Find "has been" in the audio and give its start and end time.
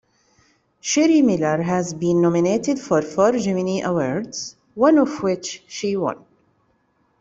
1.61-2.23